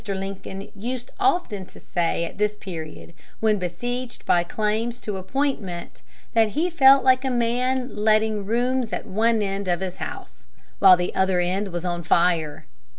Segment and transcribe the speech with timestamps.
[0.07, 6.01] Lincoln used often to say at this period, when besieged by claims to appointment,
[6.33, 10.45] that he felt like a man letting rooms at one end of his house,
[10.79, 12.65] while the other end was on fire.